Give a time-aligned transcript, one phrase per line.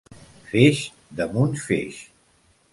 [0.51, 0.79] Feix
[1.21, 2.03] damunt feix.